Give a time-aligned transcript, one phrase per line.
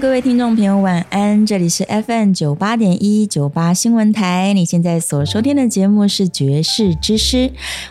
[0.00, 1.44] 各位听众朋友，晚安！
[1.44, 7.36] 这里是 FM 九八点一九八新闻台，你现在所收听的节目是《爵士之诗》，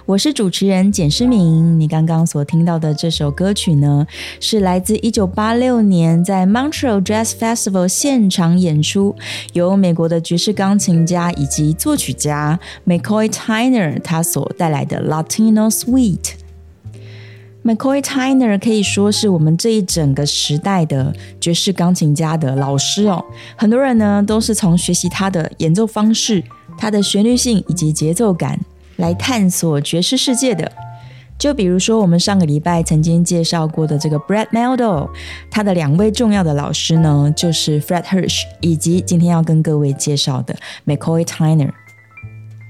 [0.08, 1.80] 我是主持人简诗敏。
[1.80, 4.08] 你刚刚所听到的这首歌曲呢，
[4.40, 9.16] 是来自一九八六年在 Montreal Jazz Festival 现场演出，
[9.54, 16.39] 由美国的爵士钢琴家以及作曲家 McCoy Tyner 他所带来的 Latino Suite。
[17.70, 23.24] McCoy Tyner 可以说是我们这一整个时代的爵士钢琴家的老师哦。
[23.56, 26.44] 很多人呢都是从学习他的演奏方式、
[26.80, 28.60] 他的旋律性以及节奏感
[28.96, 30.72] 来探索爵士世界的。
[31.38, 35.08] 就比如说我们上个礼拜曾经介绍过的这个 Brad Mehldau，
[35.52, 40.56] 他的两位重要的老师呢就是 Fred Hirsch 以及今天要跟各位介绍的
[40.88, 41.70] McCoy Tyner。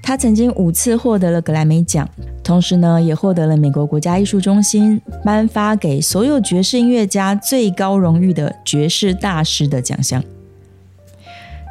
[0.02, 2.08] 他曾经五次获得了格莱美奖，
[2.42, 10.22] 同时呢，也获得了美国国家艺术中心颁发给所有爵士音乐家最高荣誉的爵士大师的奖项。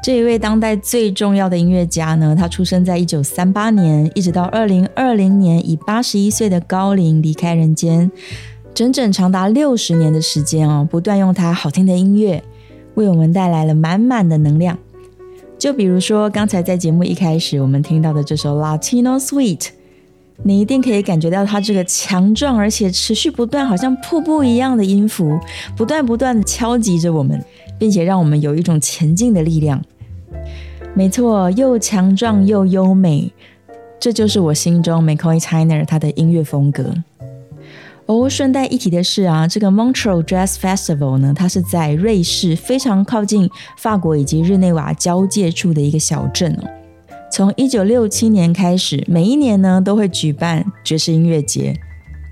[0.02, 8.10] 这一位当代最重要的音乐家呢，他出生在一九三八年，一直到二零二零年以八十一岁的高龄离开人间，
[8.74, 12.42] 整整长达六十年的时间哦，不断用他好听的音乐
[12.94, 14.78] 为我们带来了满满的能量。
[15.60, 19.58] 就比如说，刚才在节目一开始我们听到的这首《Latino Suite》，
[20.42, 25.38] 你一定可以感觉到它这个强壮而且持续不断，好像瀑布一样的音符，
[25.76, 27.44] 不断不断的敲击着我们，
[27.78, 29.84] 并且让我们有一种前进的力量。
[30.94, 33.30] 没错，又强壮又优美，
[34.00, 36.94] 这就是我心中 m c c o y t i n e r 他的音乐风格。
[38.10, 43.48] 哦，顺带一提的是啊，这个 Montreal Jazz Festival 呢，它是在瑞士非常靠近
[43.78, 46.68] 法国以及日内瓦交界处的一个小镇哦。
[47.32, 51.80] 从一九六七年开始，每一年呢都会举办爵士音乐节，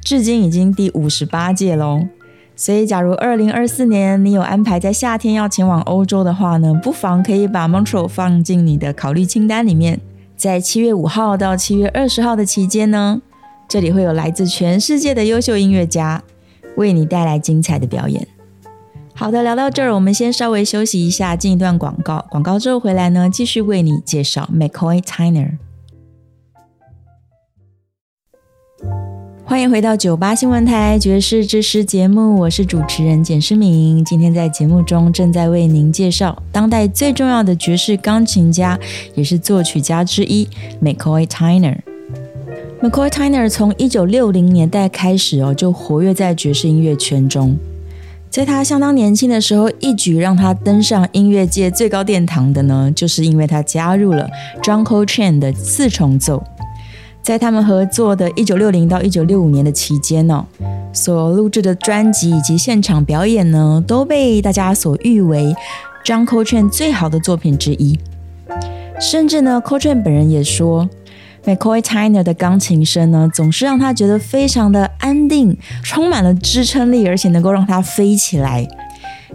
[0.02, 2.08] 至今已经第五十八届喽。
[2.56, 10.02] 所以，假如二零二四年你有安排在夏天要前往欧洲的话呢，不妨可以把 Montreal 放进你的考虑清单里面。
[10.36, 13.22] 在七月五号到七月二十号的期间呢。
[13.68, 16.24] 这里会有来自全世界的优秀音乐家
[16.78, 18.26] 为你带来精彩的表演。
[19.14, 22.26] 好的，聊到这儿，我们先稍微休息一下，进一段广告。
[22.30, 25.58] 广告之后回来呢，继续为你介绍 McCoy Tyner。
[29.44, 34.06] 欢迎回到九八新闻台爵士知识节目，我是主持人简诗敏。
[34.06, 38.80] 今天在节目中正在为您介绍当代最重要的爵士钢琴家，
[39.16, 40.48] 也是作曲家之一
[40.82, 41.97] McCoy Tyner。
[42.80, 47.58] McCoy Tyner 从一九六零年代开始哦，就活跃在爵士音乐圈中。
[48.30, 54.30] 在他相当年轻的时候，一举让他登上音乐界最高殿堂的呢，就是因为他加入了
[54.62, 56.44] John Coltrane 的四重奏。
[57.24, 60.46] 在他们合作的一九六零到一九六五年的期间呢，
[60.94, 65.56] 所录制的专辑以及现场表演呢，都被大家所誉为
[66.06, 68.00] John Coltrane 最好的作品之一。
[69.00, 70.88] 甚至呢，Coltrane 本人也说。
[71.48, 78.68] McCoy Tyner 的钢琴声呢，总是让他觉得非常的安定，充满了支撑力，而且能够让他飞起来。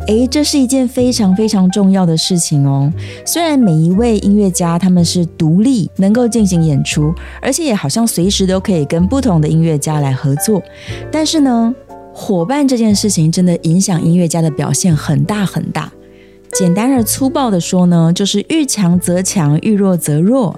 [0.08, 2.92] 诶，这是一件非常非常重要的事情哦。
[3.24, 10.62] 虽然每一位音乐家他们是独立能够进行演出，而且也好像随时都可以跟不同的音乐家来合作，
[11.10, 11.74] 但是呢，
[12.12, 15.90] 伙伴这件事情真的影响音乐家的表现很大很大。
[16.52, 20.54] 简单而粗暴的说呢，就是遇强则强，遇弱则弱。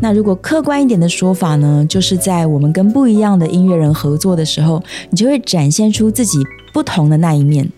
[0.00, 6.38] 那如果客观一点的说法呢，就是在我们跟不一样的音乐人合作的时候，你就会展现出自己
[6.72, 7.68] 不同的那一面。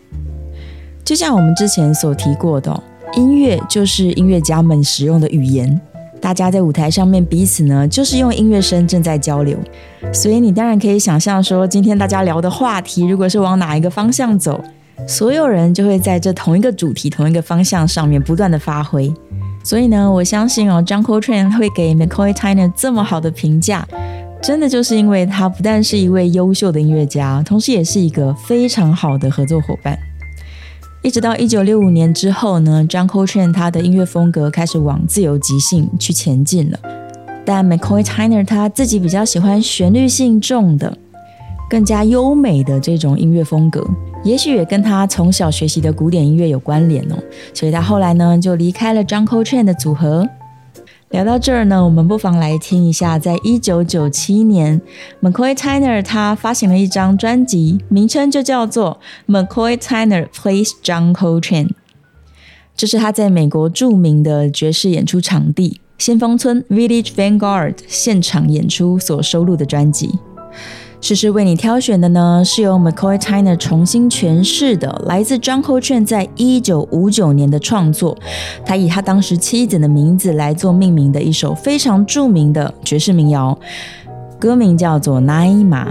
[1.03, 2.83] 就像我们之前所提过的，
[3.15, 5.81] 音乐就是音乐家们使用的语言，
[6.21, 9.57] 大家在舞台上面彼此呢，就是用音乐声正在交流。
[10.13, 14.63] 所以你当然可以想象说，今天大家聊的话题，如果是往哪一个方向走，
[15.07, 19.13] 所有人就会在这同一个主题、同一个方向上面不断的发挥。
[19.63, 23.87] 所以呢，我相信哦，John Coltrane 会给 McCoy Tyner 这么好的评价，
[24.41, 29.99] 真的就是因为他不但是一位优秀的音乐家，同时也是一个非常好的合作伙伴。
[31.03, 36.79] 一直到一九六五年之后呢，John Coltrane 他的音乐风格开始往自由即兴去前进了，
[37.45, 40.97] 但 McCoy Tyner 他自己比较喜欢旋律性重的、
[41.69, 43.87] 更加优美的这种音乐风格。
[44.23, 47.17] 也许也跟他从小学习的古典音乐有关联哦，
[47.55, 50.29] 所以他后来呢就离开了 John Coltrane 的组合。
[51.09, 54.81] 聊到这儿呢，我们不妨来听一下，在一九九七年
[55.21, 61.71] ，McCoy Tyner 他发行了一张专辑，名称就叫做 McCoy Tyner Plays John Coltrane。
[62.77, 70.19] 这是他在美国著名的爵士演出场地先锋村 Village Vanguard 现场演出所收录的专辑。
[71.01, 78.17] 诗诗为你挑选的呢，是由 McCoy Tyner 重新诠释的，来自 John Coltrane 在一九五九年的创作。
[78.67, 83.59] 他以他当时妻子的名字来做命名的一首非常著名的爵士民谣，
[84.39, 85.87] 歌名叫做《Naima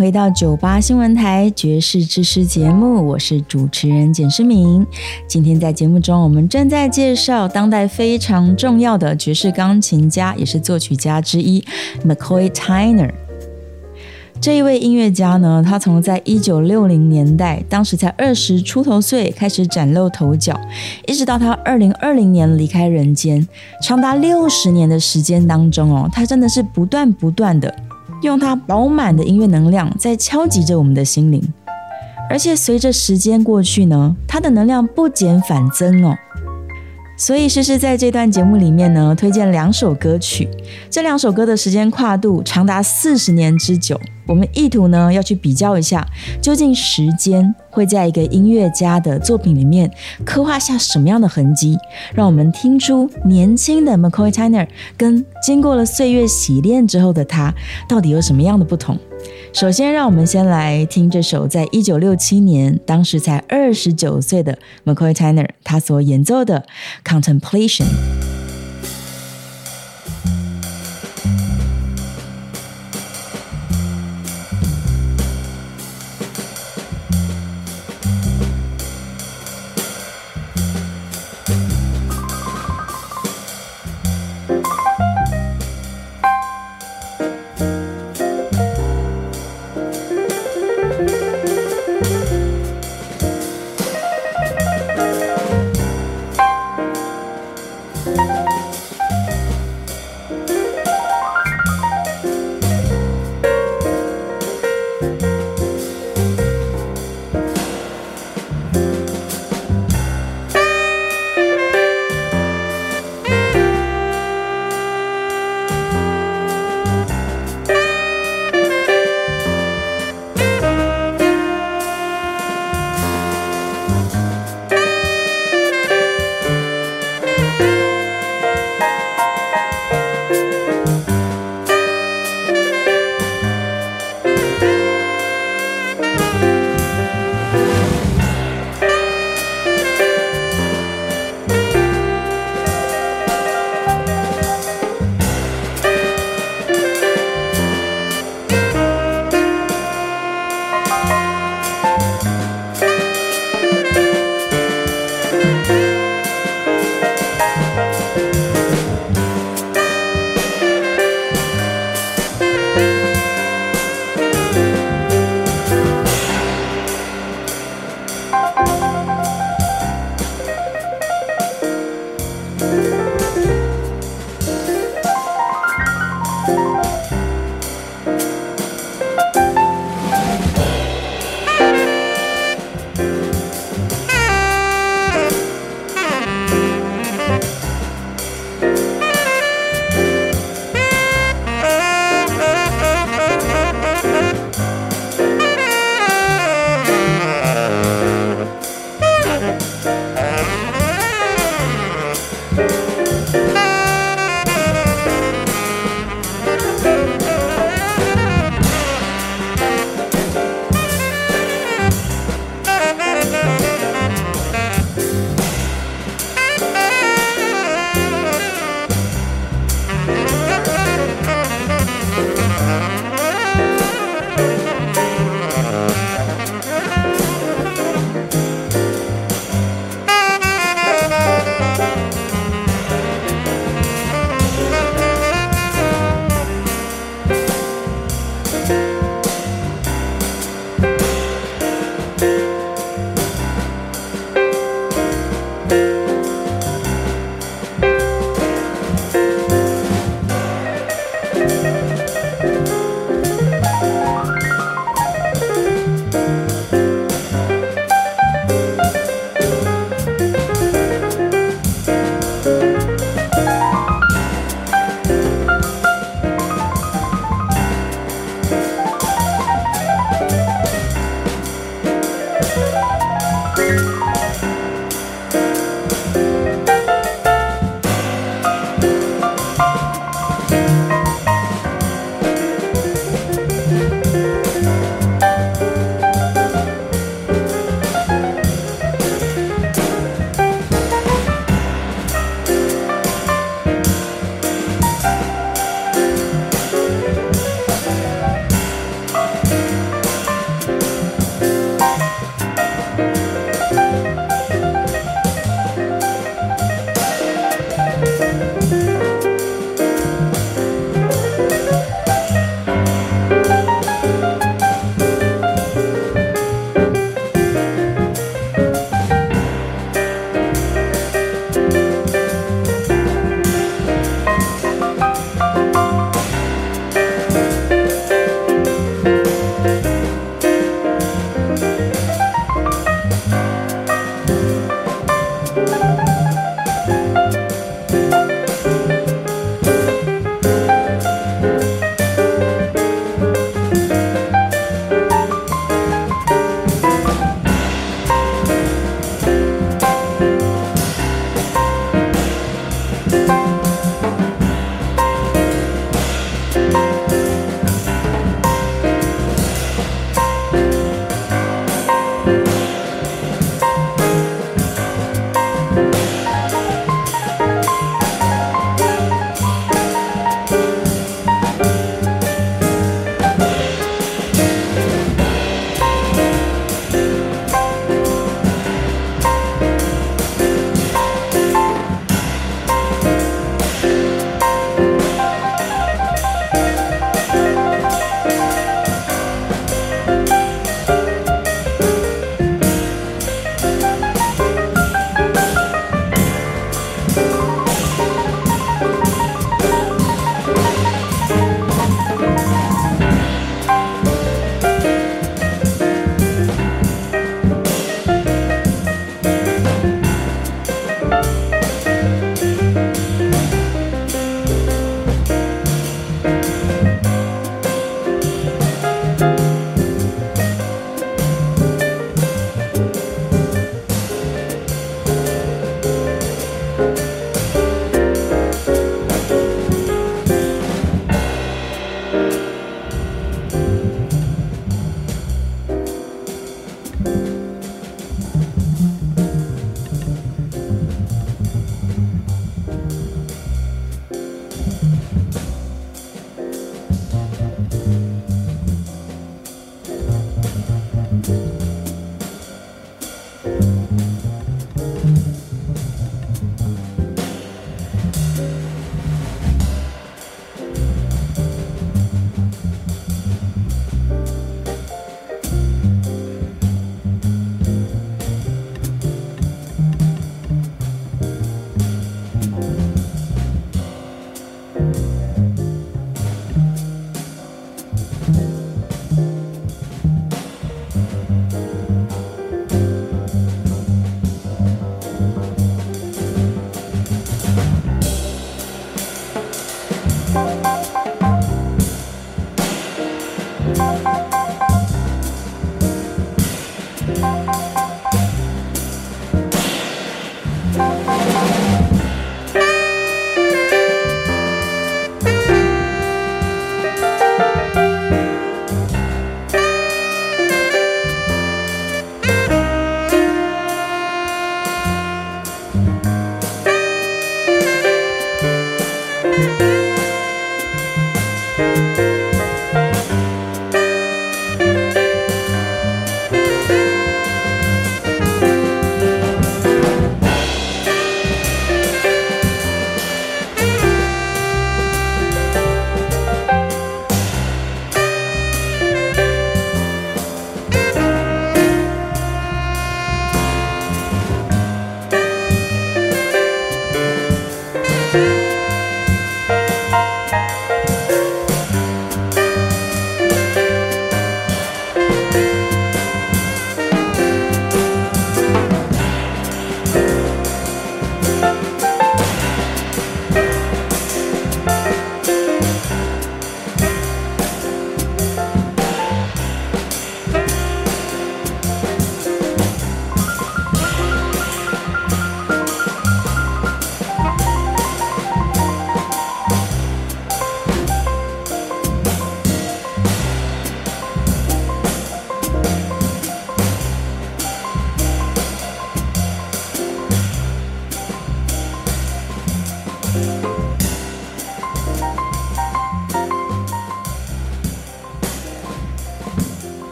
[0.00, 4.86] 回到九八新闻台爵士知识节目，我是主持人简诗明。
[5.28, 11.62] 今天在节目中，我们正在介绍当代非常重要的爵士钢琴家，也是作曲家之一
[12.02, 13.10] McCoy Tyner。
[14.40, 20.58] 这一位音乐家呢，他从在一九六零年代，当时才二十出头岁开始崭露头角，
[21.06, 23.46] 一直到他二零二零年离开人间，
[23.82, 27.74] 长达六十年的时间当中哦，他真的是不断不断的。
[28.22, 31.42] 用它饱满的音乐能量在敲击着我们的心灵，
[32.28, 36.16] 而且随着时间过去呢，它的能量不减反增哦。
[37.20, 40.48] 所以诗诗在这段节目里面呢，推荐两首歌曲，
[40.88, 44.00] 这两首歌的时间跨度长达四十年之久。
[44.26, 46.02] 我们意图呢要去比较一下，
[46.40, 49.90] 究竟时间会在一个音乐家的作品里面
[50.24, 51.76] 刻画下什么样的痕迹，
[52.14, 57.52] 让我们听出年轻的 McCoy Tyner 跟经过了岁月洗练之后的他
[57.86, 58.98] 到底有什么样的不同。
[59.52, 66.64] 首先，让我们先来听这首在一九六七年，当时才二十九岁的 McCoy Tyner 他所演奏的
[67.08, 67.82] 《Contemplation》。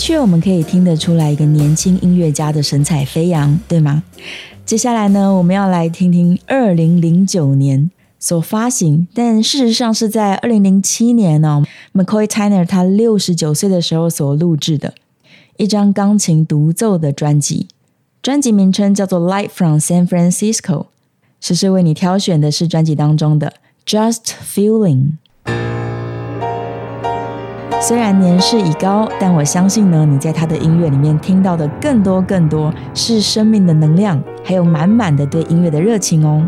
[0.00, 4.02] 确，我们可以听得出来一个年轻音乐家的神采飞扬，对吗？
[4.64, 14.94] 接下来呢，我们要来听听二零零九年所发行，但事实上是在二零零七年哦，McCoy Tyner 他六十九岁的时候所录制的
[15.58, 17.68] 一张钢琴独奏的专辑，
[18.22, 20.62] 专辑名称叫做《Light from San Francisco》。
[21.42, 23.52] 诗诗为你挑选的是专辑当中的
[24.10, 24.96] 《Just Feeling》。
[27.82, 36.46] 虽然年事已高，但我相信呢，你在他的音乐里面听到的更多更多是生命的能量，还有满满的对音乐的热情哦。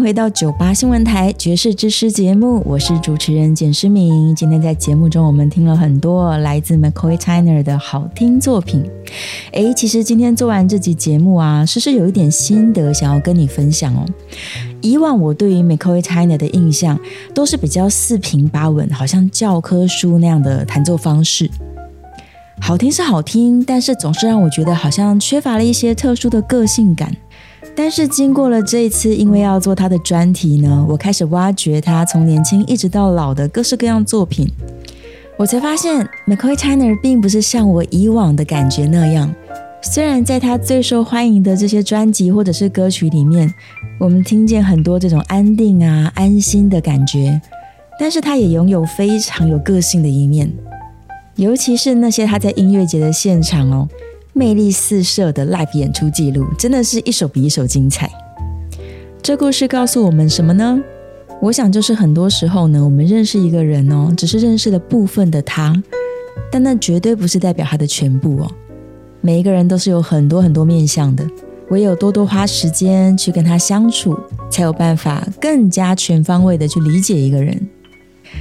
[0.00, 4.34] 回到九八新闻台爵士之诗节目，我是主持人简诗明。
[4.34, 8.82] 今天在节目中，我们听了很多来自 McCoy Tyner 的好听作品。
[9.52, 14.06] 诶，其实今天做完这集节目啊，诗诗有一点心得想要跟你分享哦。
[14.80, 16.98] 以往我对于 McCoy Tyner 的印象
[17.34, 21.50] 都是比较四平八稳，好像教科书那样的弹奏方式。
[22.62, 27.14] 好听是好听，但是总是让我觉得好像缺乏了一些特殊的个性感。
[27.74, 34.46] 但是经过了这一次，因为要做他的专题呢，我开始挖掘他从年轻一直到老的各式各样作品，
[35.38, 39.34] 我才发现 McCoy Tyner 并不是像我以往的感觉那样。
[39.82, 43.50] 虽然在他最受欢迎的这些专辑或者是歌曲里面，
[43.98, 47.40] 我们听见很多这种安定啊、安心的感觉，
[47.98, 50.52] 但是他也拥有非常有个性的一面，
[51.36, 53.88] 尤其是那些他在音乐节的现场哦。
[54.40, 58.10] 魅力四射的 live 演出记录，真的是一首比一首精彩。
[59.20, 60.80] 这故事告诉我们什么呢？
[61.42, 65.76] 我想就是很多时候呢，我们认识一个人哦，只是认识了部分的他，
[66.50, 68.50] 但那绝对不是代表他的全部哦。
[69.20, 71.22] 每一个人都是有很多很多面相的，
[71.68, 74.18] 唯有多多花时间去跟他相处，
[74.50, 77.68] 才有办法更加全方位的去理解一个人。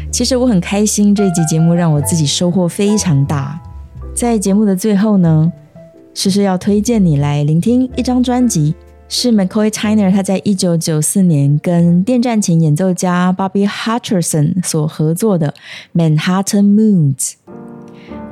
[0.09, 3.59] 其实我很开心，这一集节目让我自己收获非常大。
[4.15, 5.51] 在节目的最后呢。
[6.19, 8.75] 诗诗要推荐你来聆听一张专辑，
[9.07, 15.53] 是 McCoy Tyner 他在一九九四年跟电战琴演奏家 Bobby Hutcherson 所合作的
[15.97, 17.15] 《Manhattan Moons》。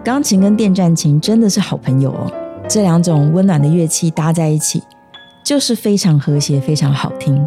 [0.03, 2.29] 钢琴跟电战琴真的是好朋友哦，
[2.67, 4.83] 这两种温暖的乐器搭在一起，
[5.45, 7.41] 就是非常和谐、非常好听。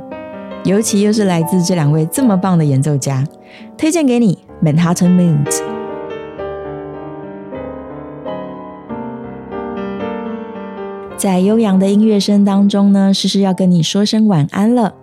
[0.65, 3.23] 尤其又是来自这两位这么棒的演奏家，
[3.77, 5.51] 推荐给你《Manhattan Moons》。
[11.21, 14.95] 在悠扬的音乐声当中呢，诗诗要跟你说声晚安了。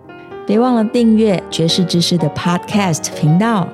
[0.48, 3.68] 别忘了订阅爵士知识的 Podcast 频道，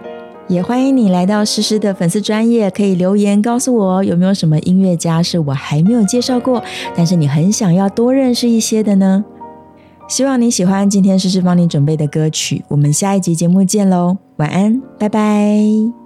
[0.47, 6.63] 也欢迎你来到诗诗的粉丝专业，可以留言告诉我有没有什么音乐家是我还没有介绍过，
[6.95, 9.25] 但是你很想要多认识一些的呢？
[10.07, 12.63] 希望你喜欢今天诗诗帮你准备的歌曲。
[12.69, 16.04] 我们下一集节目见喽，晚安，拜拜。